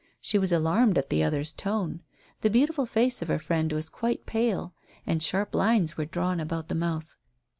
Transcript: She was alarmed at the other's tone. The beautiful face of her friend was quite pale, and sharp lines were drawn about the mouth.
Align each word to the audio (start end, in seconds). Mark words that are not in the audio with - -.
She 0.19 0.39
was 0.39 0.51
alarmed 0.51 0.97
at 0.97 1.11
the 1.11 1.23
other's 1.23 1.53
tone. 1.53 2.01
The 2.41 2.49
beautiful 2.49 2.87
face 2.87 3.21
of 3.21 3.27
her 3.27 3.37
friend 3.37 3.71
was 3.71 3.87
quite 3.87 4.25
pale, 4.25 4.73
and 5.05 5.21
sharp 5.21 5.53
lines 5.53 5.95
were 5.95 6.05
drawn 6.05 6.39
about 6.39 6.69
the 6.69 6.73
mouth. 6.73 7.17